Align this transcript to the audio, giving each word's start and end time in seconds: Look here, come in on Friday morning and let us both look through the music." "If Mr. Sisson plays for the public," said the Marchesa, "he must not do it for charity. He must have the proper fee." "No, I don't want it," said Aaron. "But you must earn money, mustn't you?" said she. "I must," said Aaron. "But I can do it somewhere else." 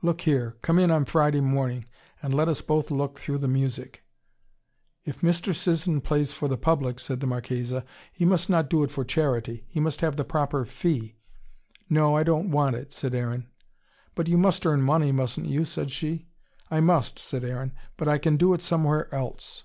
Look 0.00 0.22
here, 0.22 0.56
come 0.62 0.78
in 0.78 0.90
on 0.90 1.04
Friday 1.04 1.42
morning 1.42 1.84
and 2.22 2.32
let 2.32 2.48
us 2.48 2.62
both 2.62 2.90
look 2.90 3.18
through 3.18 3.36
the 3.36 3.46
music." 3.46 4.02
"If 5.04 5.20
Mr. 5.20 5.54
Sisson 5.54 6.00
plays 6.00 6.32
for 6.32 6.48
the 6.48 6.56
public," 6.56 6.98
said 6.98 7.20
the 7.20 7.26
Marchesa, 7.26 7.84
"he 8.10 8.24
must 8.24 8.48
not 8.48 8.70
do 8.70 8.82
it 8.84 8.90
for 8.90 9.04
charity. 9.04 9.66
He 9.68 9.78
must 9.78 10.00
have 10.00 10.16
the 10.16 10.24
proper 10.24 10.64
fee." 10.64 11.16
"No, 11.90 12.16
I 12.16 12.22
don't 12.22 12.50
want 12.50 12.74
it," 12.74 12.90
said 12.90 13.14
Aaron. 13.14 13.50
"But 14.14 14.28
you 14.28 14.38
must 14.38 14.64
earn 14.64 14.80
money, 14.80 15.12
mustn't 15.12 15.46
you?" 15.46 15.66
said 15.66 15.90
she. 15.90 16.26
"I 16.70 16.80
must," 16.80 17.18
said 17.18 17.44
Aaron. 17.44 17.72
"But 17.98 18.08
I 18.08 18.16
can 18.16 18.38
do 18.38 18.54
it 18.54 18.62
somewhere 18.62 19.14
else." 19.14 19.64